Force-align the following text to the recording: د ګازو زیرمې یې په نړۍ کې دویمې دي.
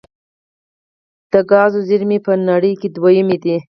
د 1.31 1.33
ګازو 1.51 1.79
زیرمې 1.87 2.17
یې 2.21 2.23
په 2.25 2.33
نړۍ 2.49 2.73
کې 2.81 2.87
دویمې 2.95 3.37
دي. 3.43 3.57